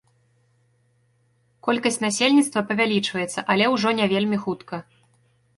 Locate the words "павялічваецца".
2.71-3.39